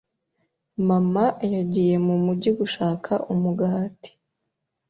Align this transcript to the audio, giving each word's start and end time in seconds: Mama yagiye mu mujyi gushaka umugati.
Mama 0.87 1.25
yagiye 1.53 1.95
mu 2.05 2.15
mujyi 2.25 2.49
gushaka 2.59 3.11
umugati. 3.33 4.11